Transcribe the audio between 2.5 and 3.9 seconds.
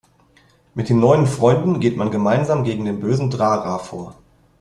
gegen den bösen Dra-Dra